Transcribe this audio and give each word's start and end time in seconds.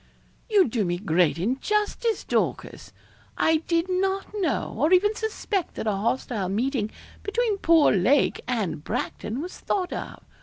'You 0.49 0.67
do 0.67 0.83
me 0.83 0.97
great 0.97 1.37
injustice, 1.37 2.23
Dorcas. 2.23 2.91
I 3.37 3.57
did 3.57 3.85
not 3.87 4.33
know, 4.33 4.73
or 4.75 4.91
even 4.93 5.13
suspect 5.13 5.75
that 5.75 5.85
a 5.85 5.91
hostile 5.91 6.49
meeting 6.49 6.89
between 7.21 7.59
poor 7.59 7.91
Lake 7.95 8.41
and 8.47 8.83
Bracton 8.83 9.43
was 9.43 9.59
thought 9.59 9.93
of. 9.93 10.23